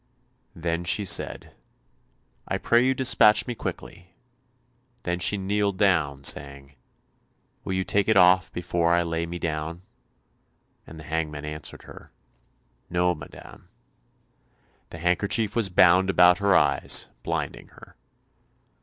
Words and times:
"Then 0.55 0.83
she 0.83 1.05
said, 1.05 1.55
"'I 2.47 2.57
pray 2.57 2.83
you 2.83 2.95
despatch 2.95 3.45
me 3.45 3.53
quickly.' 3.53 4.15
"Then 5.03 5.19
she 5.19 5.37
kneeled 5.37 5.77
down, 5.77 6.23
saying, 6.23 6.73
"'Will 7.63 7.73
you 7.73 7.83
take 7.83 8.07
it 8.07 8.17
off 8.17 8.51
before 8.51 8.93
I 8.93 9.03
lay 9.03 9.27
me 9.27 9.37
down?' 9.37 9.83
"And 10.87 10.99
the 10.99 11.03
hangman 11.03 11.45
answered 11.45 11.83
her, 11.83 12.09
"'No, 12.89 13.13
madame.'" 13.13 13.69
The 14.89 14.97
handkerchief 14.97 15.55
was 15.55 15.69
bound 15.69 16.09
about 16.09 16.39
her 16.39 16.55
eyes, 16.55 17.09
blinding 17.21 17.67
her. 17.67 17.95